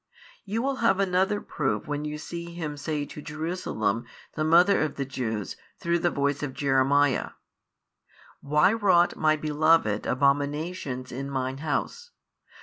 You 0.45 0.63
will 0.63 0.77
have 0.77 0.99
another 0.99 1.39
proof 1.39 1.85
when 1.85 2.05
you 2.05 2.17
see 2.17 2.55
Him 2.55 2.75
say 2.75 3.05
to 3.05 3.21
Jerusalem 3.21 4.05
the 4.33 4.43
mother 4.43 4.81
of 4.81 4.95
the 4.95 5.05
Jews 5.05 5.57
through 5.77 5.99
the 5.99 6.09
voice 6.09 6.41
of 6.41 6.55
Jeremiah, 6.55 7.33
Why 8.39 8.73
wrought 8.73 9.15
My 9.15 9.35
beloved 9.35 10.07
abominations 10.07 11.11
in 11.11 11.29
Mine 11.29 11.59
House? 11.59 12.09